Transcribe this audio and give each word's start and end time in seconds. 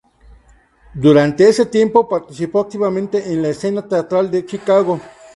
Durante 0.95 1.47
ese 1.47 1.67
tiempo 1.67 2.09
participó 2.09 2.61
activamente 2.61 3.31
en 3.31 3.43
la 3.43 3.49
escena 3.49 3.87
teatral 3.87 4.31
de 4.31 4.47
Chicago. 4.47 4.99